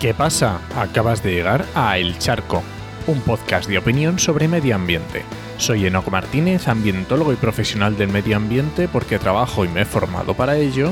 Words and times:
¿Qué 0.00 0.14
pasa? 0.14 0.62
Acabas 0.76 1.22
de 1.22 1.30
llegar 1.30 1.66
a 1.74 1.98
El 1.98 2.16
Charco, 2.16 2.62
un 3.06 3.20
podcast 3.20 3.68
de 3.68 3.76
opinión 3.76 4.18
sobre 4.18 4.48
medio 4.48 4.74
ambiente. 4.74 5.24
Soy 5.58 5.84
Enoco 5.84 6.10
Martínez, 6.10 6.68
ambientólogo 6.68 7.34
y 7.34 7.36
profesional 7.36 7.98
del 7.98 8.08
medio 8.08 8.38
ambiente 8.38 8.88
porque 8.88 9.18
trabajo 9.18 9.62
y 9.62 9.68
me 9.68 9.82
he 9.82 9.84
formado 9.84 10.32
para 10.32 10.56
ello. 10.56 10.90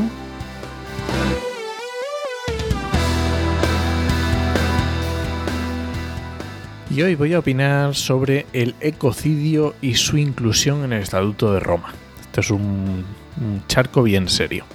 Y 6.90 7.00
hoy 7.00 7.14
voy 7.14 7.32
a 7.32 7.38
opinar 7.38 7.94
sobre 7.94 8.44
el 8.52 8.74
ecocidio 8.82 9.74
y 9.80 9.94
su 9.94 10.18
inclusión 10.18 10.84
en 10.84 10.92
el 10.92 11.00
Estatuto 11.00 11.54
de 11.54 11.60
Roma. 11.60 11.94
Esto 12.20 12.40
es 12.42 12.50
un 12.50 13.06
charco 13.68 14.02
bien 14.02 14.28
serio. 14.28 14.66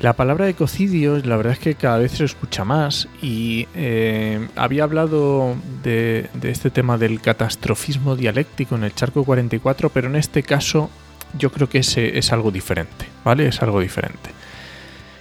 La 0.00 0.12
palabra 0.12 0.48
ecocidio, 0.48 1.18
la 1.18 1.36
verdad 1.36 1.54
es 1.54 1.58
que 1.58 1.74
cada 1.74 1.98
vez 1.98 2.12
se 2.12 2.24
escucha 2.24 2.64
más 2.64 3.08
y 3.20 3.66
eh, 3.74 4.46
había 4.54 4.84
hablado 4.84 5.56
de, 5.82 6.30
este 6.44 6.70
tema 6.70 6.98
del 6.98 7.20
catastrofismo 7.20 8.14
dialéctico 8.14 8.76
en 8.76 8.84
el 8.84 8.94
charco 8.94 9.24
44, 9.24 9.90
pero 9.90 10.06
en 10.06 10.14
este 10.14 10.44
caso 10.44 10.88
yo 11.36 11.50
creo 11.50 11.68
que 11.68 11.78
es, 11.78 11.98
es 11.98 12.32
algo 12.32 12.52
diferente, 12.52 13.06
¿vale? 13.24 13.48
Es 13.48 13.60
algo 13.60 13.80
diferente. 13.80 14.30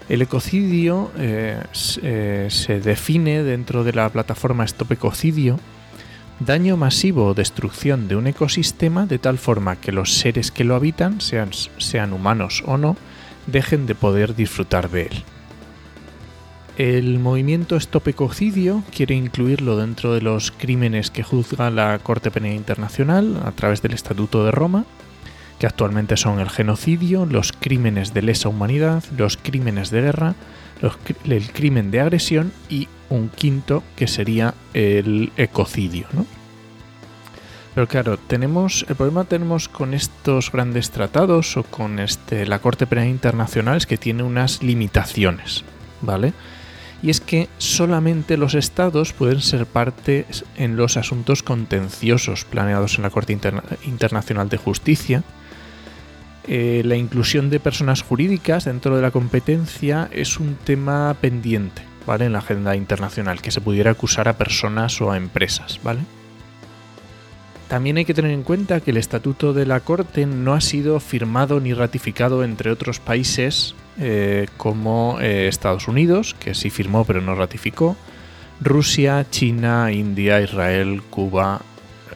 El 0.09 0.21
ecocidio 0.21 1.11
eh, 1.17 1.59
eh, 2.03 2.47
se 2.51 2.79
define 2.79 3.41
dentro 3.41 3.83
de 3.83 3.93
la 3.93 4.09
plataforma 4.09 4.63
Stop 4.65 4.91
Ecocidio 4.91 5.59
daño 6.39 6.77
masivo 6.77 7.25
o 7.25 7.33
destrucción 7.33 8.07
de 8.07 8.15
un 8.15 8.27
ecosistema 8.27 9.07
de 9.07 9.17
tal 9.17 9.39
forma 9.39 9.77
que 9.77 9.91
los 9.91 10.13
seres 10.13 10.51
que 10.51 10.63
lo 10.63 10.75
habitan, 10.75 11.19
sean, 11.19 11.49
sean 11.79 12.13
humanos 12.13 12.63
o 12.67 12.77
no, 12.77 12.95
dejen 13.47 13.85
de 13.85 13.95
poder 13.95 14.35
disfrutar 14.35 14.89
de 14.89 15.03
él. 15.03 15.23
El 16.77 17.17
movimiento 17.17 17.75
Stop 17.75 18.07
Ecocidio 18.09 18.83
quiere 18.95 19.15
incluirlo 19.15 19.77
dentro 19.77 20.13
de 20.13 20.21
los 20.21 20.51
crímenes 20.51 21.09
que 21.09 21.23
juzga 21.23 21.71
la 21.71 21.97
Corte 21.97 22.29
Penal 22.29 22.53
Internacional 22.53 23.41
a 23.43 23.51
través 23.51 23.81
del 23.81 23.93
Estatuto 23.93 24.45
de 24.45 24.51
Roma, 24.51 24.85
que 25.57 25.65
actualmente 25.65 26.17
son 26.17 26.39
el 26.39 26.51
genocidio, 26.51 27.25
los 27.25 27.51
crímenes 27.51 28.13
de 28.13 28.21
lesa 28.21 28.49
humanidad, 28.49 29.03
los 29.17 29.37
crímenes 29.37 29.89
de 29.89 30.01
guerra, 30.01 30.35
el 31.25 31.51
crimen 31.51 31.89
de 31.89 32.01
agresión 32.01 32.53
y 32.69 32.87
un 33.09 33.29
quinto 33.29 33.81
que 33.95 34.05
sería 34.05 34.53
el 34.75 35.31
ecocidio. 35.35 36.05
¿no? 36.13 36.36
Pero 37.77 37.87
claro, 37.87 38.17
tenemos 38.17 38.87
el 38.89 38.95
problema 38.95 39.25
tenemos 39.25 39.69
con 39.69 39.93
estos 39.93 40.51
grandes 40.51 40.89
tratados 40.89 41.57
o 41.57 41.63
con 41.63 41.99
este 41.99 42.47
la 42.47 42.57
Corte 42.57 42.87
Penal 42.87 43.05
Internacional 43.05 43.77
es 43.77 43.85
que 43.85 43.99
tiene 43.99 44.23
unas 44.23 44.63
limitaciones, 44.63 45.63
¿vale? 46.01 46.33
Y 47.03 47.11
es 47.11 47.21
que 47.21 47.49
solamente 47.59 48.35
los 48.35 48.55
estados 48.55 49.13
pueden 49.13 49.41
ser 49.41 49.67
parte 49.67 50.25
en 50.55 50.75
los 50.75 50.97
asuntos 50.97 51.43
contenciosos 51.43 52.45
planeados 52.45 52.95
en 52.95 53.03
la 53.03 53.11
Corte 53.11 53.37
Internacional 53.85 54.49
de 54.49 54.57
Justicia. 54.57 55.21
Eh, 56.47 56.81
la 56.83 56.95
inclusión 56.95 57.51
de 57.51 57.59
personas 57.59 58.01
jurídicas 58.01 58.65
dentro 58.65 58.95
de 58.95 59.03
la 59.03 59.11
competencia 59.11 60.09
es 60.11 60.39
un 60.39 60.55
tema 60.55 61.15
pendiente, 61.21 61.83
¿vale? 62.07 62.25
En 62.25 62.33
la 62.33 62.39
agenda 62.39 62.75
internacional, 62.75 63.39
que 63.39 63.51
se 63.51 63.61
pudiera 63.61 63.91
acusar 63.91 64.27
a 64.27 64.35
personas 64.35 64.99
o 64.99 65.11
a 65.11 65.17
empresas, 65.17 65.79
¿vale? 65.83 65.99
También 67.67 67.97
hay 67.97 68.05
que 68.05 68.13
tener 68.13 68.31
en 68.31 68.43
cuenta 68.43 68.79
que 68.79 68.91
el 68.91 68.97
Estatuto 68.97 69.51
de 69.51 69.65
la 69.65 69.81
Corte 69.81 70.25
no 70.25 70.53
ha 70.53 70.61
sido 70.61 70.99
firmado 71.01 71.59
ni 71.59 71.73
ratificado 71.73 72.43
entre 72.43 72.71
otros 72.71 72.99
países 72.99 73.75
eh, 73.99 74.47
como 74.55 75.17
eh, 75.19 75.47
Estados 75.47 75.89
Unidos, 75.89 76.33
que 76.39 76.53
sí 76.53 76.69
firmó 76.69 77.03
pero 77.03 77.19
no 77.19 77.35
ratificó, 77.35 77.97
Rusia, 78.61 79.25
China, 79.29 79.91
India, 79.91 80.39
Israel, 80.39 81.01
Cuba, 81.09 81.61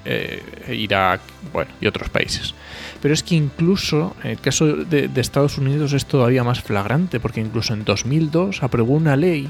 eh, 0.06 0.42
Irak, 0.70 1.20
bueno, 1.52 1.72
y 1.82 1.88
otros 1.88 2.10
países. 2.10 2.56
Pero 3.02 3.14
es 3.14 3.22
que 3.22 3.36
incluso 3.36 4.16
el 4.24 4.40
caso 4.40 4.68
de 4.68 5.10
Estados 5.16 5.58
Unidos 5.58 5.92
es 5.92 6.06
todavía 6.06 6.46
más 6.46 6.62
flagrante, 6.62 7.20
porque 7.20 7.42
incluso 7.42 7.74
en 7.74 7.84
2002 7.84 8.64
aprobó 8.64 8.94
una 8.94 9.18
ley 9.18 9.50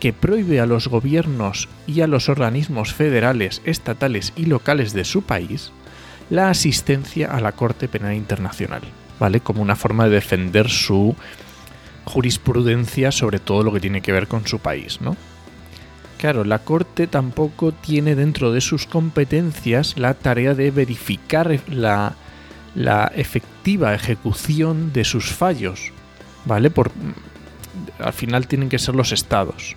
que 0.00 0.12
prohíbe 0.12 0.60
a 0.60 0.66
los 0.66 0.88
gobiernos 0.88 1.68
y 1.86 2.00
a 2.00 2.06
los 2.06 2.28
organismos 2.28 2.92
federales, 2.92 3.62
estatales 3.64 4.32
y 4.36 4.46
locales 4.46 4.92
de 4.92 5.04
su 5.04 5.22
país 5.22 5.72
la 6.30 6.50
asistencia 6.50 7.30
a 7.30 7.40
la 7.40 7.52
Corte 7.52 7.88
Penal 7.88 8.14
Internacional, 8.14 8.82
¿vale? 9.20 9.40
Como 9.40 9.62
una 9.62 9.76
forma 9.76 10.04
de 10.04 10.10
defender 10.10 10.68
su 10.68 11.14
jurisprudencia 12.04 13.12
sobre 13.12 13.38
todo 13.38 13.62
lo 13.62 13.72
que 13.72 13.80
tiene 13.80 14.00
que 14.00 14.12
ver 14.12 14.28
con 14.28 14.46
su 14.46 14.58
país, 14.58 15.00
¿no? 15.00 15.16
Claro, 16.18 16.44
la 16.44 16.60
Corte 16.60 17.06
tampoco 17.06 17.72
tiene 17.72 18.14
dentro 18.14 18.50
de 18.52 18.60
sus 18.60 18.86
competencias 18.86 19.98
la 19.98 20.14
tarea 20.14 20.54
de 20.54 20.70
verificar 20.70 21.60
la, 21.68 22.14
la 22.74 23.12
efectiva 23.14 23.94
ejecución 23.94 24.92
de 24.92 25.04
sus 25.04 25.30
fallos, 25.30 25.92
¿vale? 26.46 26.70
Por, 26.70 26.90
al 27.98 28.12
final 28.12 28.46
tienen 28.46 28.68
que 28.68 28.78
ser 28.78 28.94
los 28.94 29.12
estados. 29.12 29.76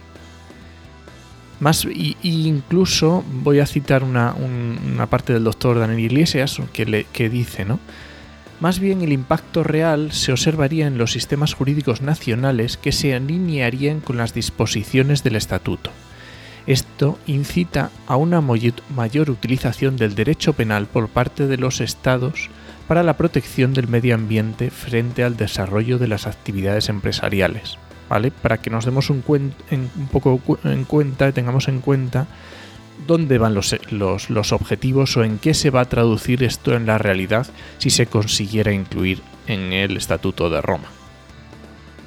Más, 1.59 1.85
y, 1.85 2.15
incluso 2.21 3.23
voy 3.43 3.59
a 3.59 3.65
citar 3.65 4.03
una, 4.03 4.33
parte 5.09 5.33
del 5.33 5.43
doctor 5.43 5.79
Daniel 5.79 5.99
Iglesias 5.99 6.61
que, 6.71 6.85
le, 6.85 7.03
que 7.05 7.29
dice, 7.29 7.65
¿no? 7.65 7.79
Más 8.59 8.79
bien 8.79 9.01
el 9.01 9.13
impacto 9.13 9.63
real 9.63 10.11
se 10.11 10.33
observaría 10.33 10.87
en 10.87 10.97
los 10.97 11.13
sistemas 11.13 11.53
jurídicos 11.53 12.01
nacionales 12.01 12.75
que 12.75 12.91
se 12.91 13.13
alinearían 13.13 14.01
con 14.01 14.17
las 14.17 14.33
disposiciones 14.33 15.23
del 15.23 15.37
estatuto. 15.37 15.91
Esto 16.67 17.17
incita 17.25 17.89
a 18.05 18.17
una 18.17 18.41
mayor 18.41 19.29
utilización 19.29 19.95
del 19.95 20.13
derecho 20.13 20.53
penal 20.53 20.87
por 20.87 21.07
parte 21.07 21.47
de 21.47 21.57
los 21.57 21.79
estados 21.79 22.49
para 22.87 23.01
la 23.01 23.15
protección 23.15 23.73
del 23.73 23.87
medio 23.87 24.13
ambiente 24.13 24.69
frente 24.71 25.23
al 25.23 25.37
desarrollo 25.37 25.97
de 25.97 26.07
las 26.07 26.27
actividades 26.27 26.89
empresariales. 26.89 27.77
Para 28.09 28.57
que 28.57 28.69
nos 28.69 28.85
demos 28.85 29.09
un, 29.09 29.23
poco 30.11 30.41
en 30.63 30.83
cuenta, 30.83 31.31
tengamos 31.31 31.67
en 31.67 31.79
cuenta 31.79 32.27
dónde 33.07 33.37
van 33.37 33.53
los, 33.53 33.75
los, 33.91 34.51
objetivos 34.51 35.15
o 35.15 35.23
en 35.23 35.37
qué 35.37 35.53
se 35.53 35.69
va 35.69 35.81
a 35.81 35.85
traducir 35.85 36.43
esto 36.43 36.75
en 36.75 36.85
la 36.85 36.97
realidad 36.97 37.47
si 37.77 37.89
se 37.91 38.07
consiguiera 38.07 38.73
incluir 38.73 39.21
en 39.47 39.71
el 39.71 39.95
Estatuto 39.95 40.49
de 40.49 40.61
Roma. 40.61 40.89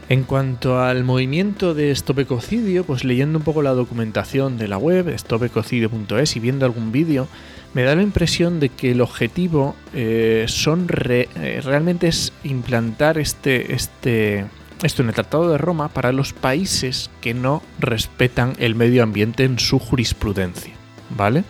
En 0.08 0.24
cuanto 0.24 0.82
al 0.82 1.04
movimiento 1.04 1.72
de 1.72 1.90
Stop 1.92 2.18
Ecocidio, 2.18 2.84
pues 2.84 3.04
leyendo 3.04 3.38
un 3.38 3.44
poco 3.44 3.62
la 3.62 3.70
documentación 3.70 4.58
de 4.58 4.68
la 4.68 4.76
web, 4.76 5.08
stopecocidio.es 5.16 6.36
y 6.36 6.40
viendo 6.40 6.66
algún 6.66 6.92
vídeo, 6.92 7.28
me 7.72 7.82
da 7.82 7.94
la 7.94 8.02
impresión 8.02 8.60
de 8.60 8.68
que 8.68 8.90
el 8.90 9.00
objetivo 9.00 9.74
eh, 9.94 10.44
son 10.48 10.86
eh, 11.08 11.60
realmente 11.64 12.08
es 12.08 12.32
implantar 12.44 13.16
este, 13.16 13.72
este, 13.74 14.44
esto 14.82 15.02
en 15.02 15.08
el 15.08 15.14
Tratado 15.14 15.50
de 15.50 15.58
Roma 15.58 15.88
para 15.88 16.12
los 16.12 16.32
países 16.32 17.10
que 17.20 17.34
no 17.34 17.62
respetan 17.78 18.54
el 18.58 18.74
medio 18.74 19.02
ambiente 19.02 19.44
en 19.44 19.58
su 19.58 19.78
jurisprudencia, 19.78 20.74
¿vale? 21.10 21.44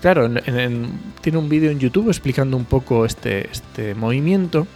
Claro, 0.00 0.30
tiene 1.20 1.38
un 1.38 1.48
vídeo 1.48 1.70
en 1.70 1.78
YouTube 1.78 2.08
explicando 2.08 2.56
un 2.56 2.64
poco 2.64 3.04
este, 3.04 3.50
este 3.50 3.94
movimiento 3.94 4.66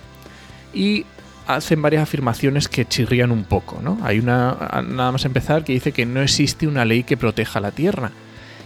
y 0.75 1.07
hacen 1.47 1.81
varias 1.81 2.03
afirmaciones 2.03 2.69
que 2.69 2.87
chirrían 2.87 3.31
un 3.31 3.45
poco, 3.45 3.81
¿no? 3.83 3.99
Hay 4.03 4.19
una, 4.19 4.83
nada 4.87 5.13
más 5.13 5.25
empezar, 5.25 5.65
que 5.65 5.73
dice 5.73 5.93
que 5.93 6.07
no 6.07 6.21
existe 6.21 6.67
una 6.67 6.85
ley 6.85 7.05
que 7.05 7.17
proteja 7.17 7.61
la 7.61 7.71
Tierra. 7.71 8.13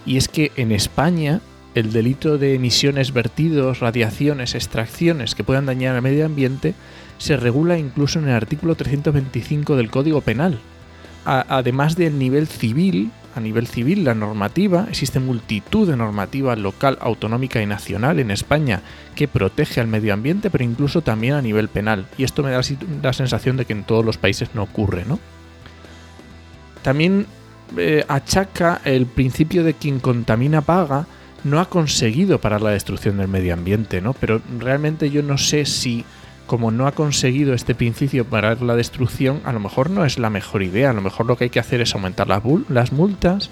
Y 0.05 0.17
es 0.17 0.29
que 0.29 0.53
en 0.57 0.73
España 0.73 1.41
el 1.75 1.93
delito 1.93 2.39
de 2.39 2.55
emisiones, 2.55 3.13
vertidos, 3.13 3.81
radiaciones, 3.81 4.55
extracciones 4.55 5.35
que 5.35 5.45
puedan 5.45 5.67
dañar 5.67 5.95
al 5.95 6.03
medio 6.03 6.27
ambiente 6.27 6.75
se 7.19 7.37
regula 7.37 7.79
incluso 7.79 8.19
en 8.19 8.29
el 8.29 8.35
artículo 8.35 8.75
325 8.75 9.77
del 9.77 9.91
Código 9.91 10.21
Penal. 10.21 10.59
además 11.25 11.95
del 11.95 12.19
nivel 12.19 12.47
civil, 12.47 13.11
a 13.35 13.41
nivel 13.41 13.67
civil 13.67 14.05
la 14.05 14.15
normativa, 14.15 14.87
existe 14.89 15.21
multitud 15.21 15.87
de 15.87 15.97
normativa 15.97 16.57
local, 16.57 16.97
autonómica 17.03 17.61
y 17.61 17.67
nacional 17.67 18.19
en 18.19 18.31
España 18.31 18.81
que 19.15 19.29
protege 19.29 19.81
al 19.81 19.89
medio 19.89 20.15
ambiente, 20.15 20.49
pero 20.49 20.65
incluso 20.65 21.03
también 21.03 21.35
a 21.35 21.43
nivel 21.43 21.69
penal. 21.69 22.07
Y 22.17 22.25
esto 22.25 22.43
me 22.43 22.51
da 22.51 22.63
la 23.03 23.13
sensación 23.13 23.59
de 23.59 23.67
que 23.67 23.75
en 23.75 23.85
todos 23.85 24.05
los 24.05 24.17
países 24.17 24.55
no 24.55 24.63
ocurre, 24.63 25.05
¿no? 25.07 25.19
También 26.83 27.27
eh, 27.77 28.05
achaca 28.09 28.81
el 28.85 29.05
principio 29.05 29.65
de 29.65 29.75
quien 29.75 30.01
contamina 30.01 30.63
paga 30.63 31.07
no 31.45 31.61
ha 31.61 31.69
conseguido 31.69 32.41
parar 32.41 32.63
la 32.63 32.71
destrucción 32.71 33.19
del 33.19 33.29
medio 33.29 33.53
ambiente, 33.53 34.01
¿no? 34.01 34.15
Pero 34.15 34.41
realmente 34.59 35.11
yo 35.11 35.23
no 35.23 35.37
sé 35.37 35.67
si 35.67 36.05
como 36.49 36.71
no 36.73 36.89
ha 36.89 36.93
conseguido 36.93 37.55
este 37.55 37.77
principio 37.77 38.25
parar 38.25 38.63
la 38.63 38.75
destrucción, 38.75 39.41
a 39.45 39.53
lo 39.53 39.61
mejor 39.61 39.91
no 39.91 40.05
es 40.05 40.19
la 40.19 40.31
mejor 40.31 40.65
idea. 40.65 40.91
A 40.91 40.93
lo 40.95 41.03
mejor 41.03 41.27
lo 41.27 41.37
que 41.37 41.45
hay 41.45 41.51
que 41.51 41.61
hacer 41.61 41.81
es 41.83 41.95
aumentar 41.95 42.27
las, 42.27 42.91
multas 42.91 43.51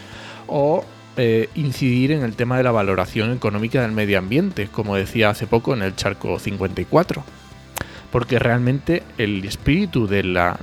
o 0.48 0.82
eh, 1.16 1.48
incidir 1.54 2.10
en 2.10 2.25
el 2.25 2.34
tema 2.34 2.56
de 2.56 2.64
la 2.64 2.72
valoración 2.72 3.32
económica 3.32 3.82
del 3.82 3.93
medio 3.93 4.19
ambiente, 4.19 4.69
como 4.72 4.96
decía 4.96 5.28
hace 5.28 5.46
poco 5.46 5.75
en 5.75 5.82
el 5.82 5.94
charco 5.94 6.40
54. 6.40 7.22
porque 8.10 8.38
realmente 8.38 9.02
el 9.19 9.44
espíritu 9.44 10.06
de 10.06 10.22
la, 10.22 10.58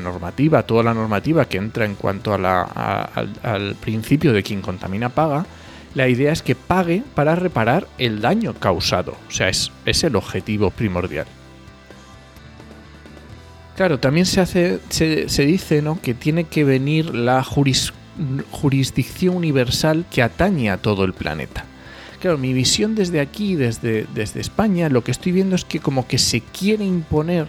normativa, 0.00 0.64
toda 0.64 0.82
la 0.82 0.92
normativa 0.92 1.44
que 1.44 1.58
entra 1.58 1.84
en 1.84 1.94
cuanto 1.94 2.34
al, 2.34 3.76
principio 3.80 4.32
de 4.32 4.42
quien 4.42 4.60
contamina 4.60 5.10
paga, 5.10 5.46
la 5.94 6.08
idea 6.08 6.32
es 6.32 6.42
que 6.42 6.56
pague 6.56 7.04
para 7.14 7.36
reparar 7.36 7.86
el 7.96 8.20
daño 8.20 8.54
causado. 8.54 9.12
O 9.28 9.30
sea, 9.30 9.48
es 9.48 10.04
el 10.04 10.16
objetivo 10.16 10.70
primordial. 10.70 11.26
Claro, 13.76 14.00
también 14.00 14.24
se, 14.24 14.40
hace, 14.40 14.80
se, 14.88 15.44
dice 15.44 15.82
¿no? 15.82 16.00
que 16.00 16.14
tiene 16.14 16.44
que 16.44 16.64
venir 16.64 17.14
la 17.14 17.44
jurisdicción 17.44 19.36
universal 19.36 20.06
que 20.10 20.22
atañe 20.22 20.70
a 20.70 20.78
todo 20.78 21.04
el 21.04 21.12
planeta. 21.12 21.66
Claro, 22.20 22.38
mi 22.38 22.54
visión 22.54 22.94
desde 22.94 23.20
aquí, 23.20 23.54
desde, 23.54 24.06
España, 24.40 24.88
lo 24.88 25.04
que 25.04 25.10
estoy 25.10 25.32
viendo 25.32 25.54
es 25.54 25.66
que 25.66 25.80
como 25.80 26.08
que 26.08 26.16
se 26.16 26.40
quiere 26.40 26.86
imponer 26.86 27.48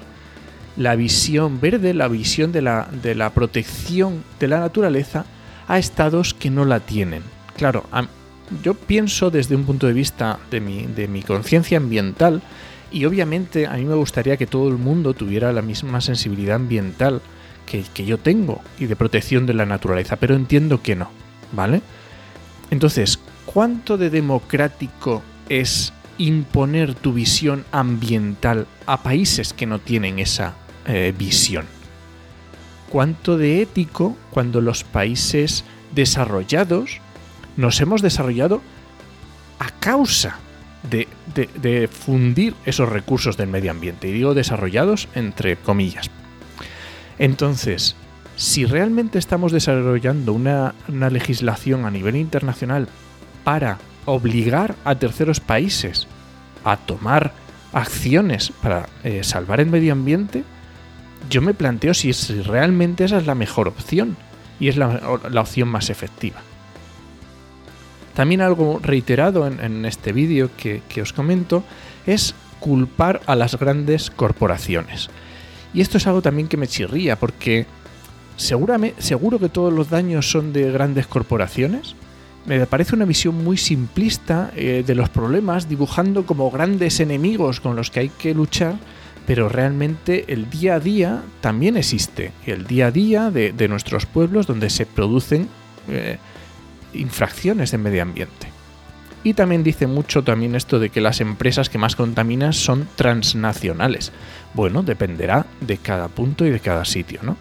la 0.76 0.98
visión 0.98 1.62
verde, 1.62 1.94
la 1.94 2.10
visión 2.10 2.52
de 2.52 2.62
la, 2.62 2.90
de 3.02 3.16
la 3.16 3.30
protección 3.30 4.26
de 4.38 4.50
la 4.50 4.60
naturaleza 4.60 5.26
a 5.70 5.80
estados 5.80 6.34
que 6.34 6.50
no 6.50 6.66
la 6.66 6.82
tienen. 6.82 7.24
Claro, 7.56 7.86
yo 8.64 8.74
pienso 8.74 9.32
desde 9.32 9.56
un 9.56 9.64
punto 9.64 9.88
de 9.88 9.94
vista 9.94 10.40
de 10.52 10.60
mi, 10.60 10.86
de 10.88 11.08
mi 11.08 11.22
conciencia 11.22 11.78
ambiental 11.78 12.42
y 12.92 13.06
obviamente 13.06 13.68
a 13.68 13.74
mí 13.74 13.86
me 13.86 13.96
gustaría 13.96 14.38
que 14.38 14.48
todo 14.48 14.70
el 14.70 14.78
mundo 14.78 15.14
tuviera 15.14 15.52
la 15.52 15.62
misma 15.62 16.02
sensibilidad 16.02 16.56
ambiental 16.56 17.22
que, 17.66 17.84
que 17.94 18.06
yo 18.06 18.18
tengo 18.18 18.62
y 18.80 18.86
de 18.86 18.96
protección 18.96 19.46
de 19.46 19.54
la 19.54 19.66
naturaleza, 19.66 20.16
pero 20.16 20.36
entiendo 20.36 20.82
que 20.82 20.96
no, 20.96 21.10
¿vale? 21.52 21.82
Entonces, 22.72 23.20
¿cuánto 23.46 23.98
de 23.98 24.10
democrático 24.10 25.22
es 25.50 25.94
imponer 26.18 26.96
tu 26.96 27.14
visión 27.14 27.66
ambiental 27.72 28.68
a 28.86 29.04
países 29.04 29.54
que 29.54 29.66
no 29.66 29.80
tienen 29.80 30.20
esa 30.20 30.56
eh, 30.86 31.14
visión? 31.18 31.66
¿Cuánto 32.90 33.38
de 33.38 33.62
ético 33.62 34.18
cuando 34.32 34.62
los 34.62 34.84
países 34.84 35.66
desarrollados 35.94 37.02
nos 37.58 37.82
hemos 37.82 38.02
desarrollado 38.02 38.62
a 39.60 39.70
causa 39.80 40.40
de, 40.90 41.08
de, 41.62 41.88
fundir 41.88 42.56
esos 42.66 42.90
recursos 42.90 43.38
del 43.38 43.48
medio 43.48 43.72
ambiente? 43.72 44.08
Y 44.08 44.14
digo 44.14 44.34
desarrollados 44.34 45.08
entre 45.16 45.58
comillas. 45.58 46.10
Entonces, 47.20 47.96
si 48.38 48.66
realmente 48.66 49.18
estamos 49.18 49.52
desarrollando 49.52 50.32
una, 50.32 50.74
legislación 50.88 51.86
a 51.86 51.92
nivel 51.92 52.16
internacional 52.16 52.88
para 53.44 53.80
obligar 54.06 54.76
a 54.86 54.96
terceros 54.96 55.40
países 55.40 56.08
a 56.64 56.78
tomar 56.78 57.34
acciones 57.74 58.52
para 58.62 58.88
eh, 59.04 59.24
salvar 59.24 59.60
el 59.60 59.68
medio 59.68 59.92
ambiente, 59.92 60.44
yo 61.30 61.42
me 61.42 61.54
planteo 61.54 61.94
si, 61.94 62.12
realmente 62.42 63.06
esa 63.06 63.18
es 63.18 63.26
la 63.26 63.36
mejor 63.36 63.68
opción 63.68 64.16
y 64.60 64.68
es 64.68 64.78
la, 64.78 65.02
opción 65.36 65.68
más 65.68 65.90
efectiva. 65.90 66.42
También 68.18 68.42
algo 68.42 68.80
reiterado 68.82 69.46
en, 69.46 69.86
este 69.86 70.12
vídeo 70.12 70.50
que, 70.58 70.82
os 71.04 71.14
comento 71.14 71.64
es 72.08 72.34
culpar 72.60 73.22
a 73.28 73.36
las 73.36 73.60
grandes 73.60 74.10
corporaciones. 74.10 75.12
Y 75.72 75.82
esto 75.82 76.00
es 76.00 76.08
algo 76.08 76.24
también 76.24 76.48
que 76.48 76.58
me 76.58 76.66
chirría 76.66 77.16
porque 77.20 77.68
seguramente, 78.36 79.04
seguro 79.04 79.38
que 79.38 79.50
todos 79.50 79.72
los 79.72 79.92
daños 79.92 80.32
son 80.32 80.52
de 80.52 80.72
grandes 80.72 81.06
corporaciones. 81.06 81.94
Me 82.48 82.66
parece 82.66 82.96
una 82.96 83.06
visión 83.06 83.36
muy 83.44 83.56
simplista 83.56 84.50
eh, 84.56 84.84
de 84.84 84.96
los 84.96 85.10
problemas, 85.10 85.70
dibujando 85.70 86.26
como 86.26 86.50
grandes 86.50 87.00
enemigos 87.00 87.60
con 87.60 87.76
los 87.76 87.92
que 87.92 88.00
hay 88.00 88.10
que 88.10 88.34
luchar, 88.34 88.80
pero 89.28 89.48
realmente 89.48 90.26
el 90.34 90.50
día 90.50 90.74
a 90.74 90.80
día 90.80 91.22
también 91.40 91.78
existe. 91.78 92.32
El 92.48 92.66
día 92.66 92.88
a 92.88 92.92
día 92.92 93.30
de, 93.30 93.68
nuestros 93.68 94.08
pueblos 94.08 94.48
donde 94.48 94.72
se 94.72 94.88
producen 94.88 95.50
eh, 95.88 96.18
infracciones 96.98 97.72
de 97.72 97.78
medio 97.78 98.02
ambiente. 98.02 98.48
Y 99.24 99.34
también 99.34 99.64
dice 99.64 99.88
mucho 99.88 100.24
también 100.24 100.56
esto 100.56 100.80
de 100.80 100.90
que 100.90 101.02
las 101.02 101.20
empresas 101.20 101.70
que 101.70 101.78
más 101.78 101.96
contaminan 101.96 102.54
son 102.54 102.88
transnacionales. 102.96 104.12
Bueno, 104.54 104.84
dependerá 104.84 105.46
de 105.60 105.78
cada 105.78 106.08
punto 106.08 106.46
y 106.46 106.50
de 106.50 106.60
cada 106.60 106.86
sitio, 106.86 107.20
¿no? 107.24 107.38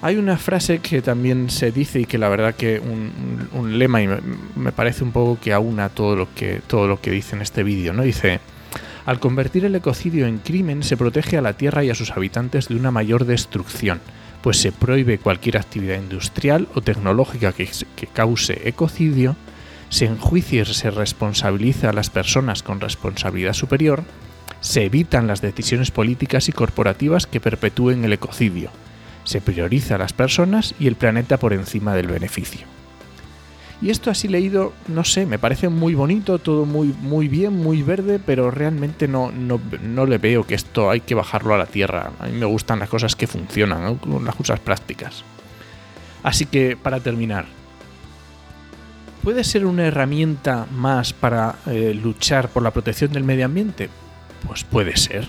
Hay 0.00 0.16
una 0.16 0.36
frase 0.36 0.78
que 0.78 1.02
también 1.02 1.50
se 1.50 1.72
dice 1.72 2.00
y 2.00 2.04
que 2.04 2.18
la 2.18 2.28
verdad 2.28 2.54
que 2.54 2.80
un, 2.80 3.78
lema 3.78 4.00
y 4.00 4.08
me, 4.54 4.70
parece 4.70 5.02
un 5.02 5.10
poco 5.10 5.40
que 5.40 5.52
aúna 5.52 5.88
todo 5.88 6.14
lo 6.14 6.32
que, 6.34 6.62
todo 6.66 6.86
lo 6.86 7.00
que 7.00 7.10
dice 7.10 7.34
en 7.34 7.42
este 7.42 7.64
vídeo, 7.64 7.92
¿no? 7.92 8.04
Dice, 8.04 8.38
al 9.06 9.18
convertir 9.18 9.64
el 9.64 9.74
ecocidio 9.74 10.26
en 10.26 10.38
crimen 10.38 10.84
se 10.84 10.96
protege 10.96 11.36
a 11.36 11.42
la 11.42 11.54
Tierra 11.54 11.82
y 11.82 11.90
a 11.90 11.96
sus 11.96 12.12
habitantes 12.12 12.68
de 12.68 12.76
una 12.76 12.92
mayor 12.92 13.24
destrucción, 13.24 14.00
pues 14.42 14.58
se 14.58 14.72
prohíbe 14.72 15.18
cualquier 15.18 15.56
actividad 15.56 15.96
industrial 15.96 16.68
o 16.74 16.80
tecnológica 16.80 17.52
que, 17.52 17.68
cause 18.12 18.60
ecocidio, 18.64 19.36
se 19.88 20.04
enjuicia 20.06 20.62
y 20.62 20.66
se 20.66 20.90
responsabiliza 20.90 21.90
a 21.90 21.92
las 21.92 22.10
personas 22.10 22.62
con 22.62 22.80
responsabilidad 22.80 23.54
superior, 23.54 24.04
se 24.60 24.84
evitan 24.84 25.26
las 25.26 25.40
decisiones 25.40 25.90
políticas 25.90 26.48
y 26.48 26.52
corporativas 26.52 27.26
que 27.26 27.40
perpetúen 27.40 28.04
el 28.04 28.12
ecocidio, 28.12 28.70
se 29.24 29.40
prioriza 29.40 29.96
a 29.96 29.98
las 29.98 30.12
personas 30.12 30.74
y 30.78 30.86
el 30.86 30.96
planeta 30.96 31.38
por 31.38 31.52
encima 31.52 31.94
del 31.94 32.08
beneficio. 32.08 32.77
Y 33.80 33.90
esto 33.90 34.10
así 34.10 34.26
leído, 34.26 34.72
no 34.88 35.04
sé, 35.04 35.24
me 35.24 35.38
parece 35.38 35.68
muy 35.68 35.94
bonito, 35.94 36.40
todo 36.40 36.66
muy, 36.66 36.88
muy 37.00 37.28
bien, 37.28 37.56
muy 37.56 37.82
verde, 37.82 38.18
pero 38.18 38.50
realmente 38.50 39.06
no, 39.06 39.30
no, 39.30 40.06
le 40.06 40.18
veo 40.18 40.44
que 40.44 40.56
esto 40.56 40.90
hay 40.90 41.00
que 41.00 41.14
bajarlo 41.14 41.54
a 41.54 41.58
la 41.58 41.66
tierra. 41.66 42.10
A 42.18 42.26
mí 42.26 42.32
me 42.32 42.46
gustan 42.46 42.80
las 42.80 42.88
cosas 42.88 43.14
que 43.14 43.28
funcionan, 43.28 44.00
las 44.24 44.34
cosas 44.34 44.58
prácticas. 44.58 45.22
Así 46.24 46.46
que, 46.46 46.76
para 46.76 46.98
terminar, 46.98 47.46
¿puede 49.22 49.44
ser 49.44 49.64
una 49.64 49.86
herramienta 49.86 50.66
más 50.72 51.12
para 51.12 51.54
eh, 51.66 51.94
luchar 51.94 52.48
por 52.48 52.64
la 52.64 52.72
protección 52.72 53.12
del 53.12 53.22
medio 53.22 53.44
ambiente? 53.44 53.90
Pues 54.44 54.64
puede 54.64 54.96
ser. 54.96 55.28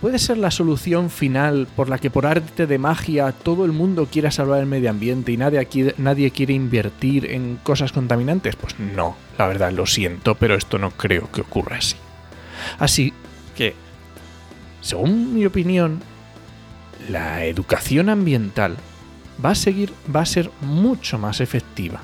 ¿Puede 0.00 0.18
ser 0.18 0.38
la 0.38 0.50
solución 0.50 1.10
final 1.10 1.68
por 1.76 1.90
la 1.90 1.98
que 1.98 2.10
por 2.10 2.24
arte 2.24 2.66
de 2.66 2.78
magia 2.78 3.32
todo 3.32 3.66
el 3.66 3.72
mundo 3.72 4.08
quiera 4.10 4.30
salvar 4.30 4.60
el 4.60 4.66
medio 4.66 4.88
ambiente 4.88 5.30
y 5.30 5.36
nadie, 5.36 5.94
nadie 5.98 6.30
quiere 6.30 6.54
invertir 6.54 7.30
en 7.30 7.56
cosas 7.62 7.92
contaminantes? 7.92 8.56
Pues 8.56 8.78
no, 8.78 9.16
la 9.36 9.46
verdad 9.46 9.72
lo 9.72 9.84
siento, 9.84 10.36
pero 10.36 10.54
esto 10.54 10.78
no 10.78 10.90
creo 10.90 11.30
que 11.30 11.42
ocurra 11.42 11.76
así. 11.76 11.96
Así 12.78 13.12
que, 13.54 13.74
según 14.80 15.34
mi 15.34 15.44
opinión, 15.44 16.00
la 17.10 17.44
educación 17.44 18.08
ambiental 18.08 18.78
va 19.44 19.50
a 19.50 19.54
seguir, 19.54 19.92
va 20.14 20.20
a 20.20 20.26
ser 20.26 20.50
mucho 20.62 21.18
más 21.18 21.42
efectiva. 21.42 22.00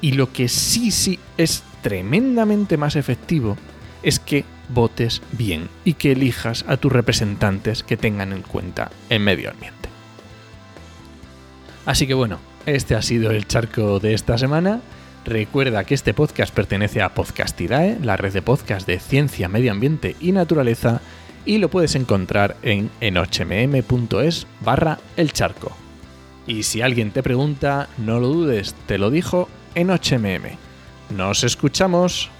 Y 0.00 0.12
lo 0.12 0.32
que 0.32 0.48
sí, 0.48 0.92
sí 0.92 1.18
es 1.36 1.64
tremendamente 1.82 2.76
más 2.76 2.94
efectivo 2.94 3.56
es 4.04 4.20
que 4.20 4.44
votes 4.68 5.22
bien 5.32 5.68
y 5.84 5.94
que 5.94 6.12
elijas 6.12 6.64
a 6.68 6.76
tus 6.76 6.92
representantes 6.92 7.82
que 7.82 7.96
tengan 7.96 8.32
en 8.32 8.42
cuenta 8.42 8.90
el 9.08 9.20
medio 9.20 9.50
ambiente. 9.50 9.88
Así 11.86 12.06
que 12.06 12.14
bueno, 12.14 12.38
este 12.66 12.94
ha 12.94 13.02
sido 13.02 13.30
el 13.30 13.46
charco 13.46 13.98
de 13.98 14.14
esta 14.14 14.36
semana. 14.36 14.80
Recuerda 15.24 15.84
que 15.84 15.94
este 15.94 16.14
podcast 16.14 16.54
pertenece 16.54 17.02
a 17.02 17.14
Podcastidae, 17.14 17.98
la 18.02 18.16
red 18.16 18.32
de 18.32 18.42
podcast 18.42 18.86
de 18.86 18.98
ciencia, 18.98 19.48
medio 19.48 19.72
ambiente 19.72 20.16
y 20.20 20.32
naturaleza, 20.32 21.00
y 21.44 21.58
lo 21.58 21.70
puedes 21.70 21.94
encontrar 21.94 22.56
en 22.62 22.90
enochmm.es 23.00 24.46
barra 24.60 24.98
el 25.16 25.32
charco. 25.32 25.72
Y 26.46 26.62
si 26.62 26.82
alguien 26.82 27.10
te 27.10 27.22
pregunta, 27.22 27.88
no 27.98 28.20
lo 28.20 28.28
dudes, 28.28 28.74
te 28.86 28.98
lo 28.98 29.10
dijo 29.10 29.48
en 29.74 29.88
Nos 31.16 31.44
escuchamos. 31.44 32.30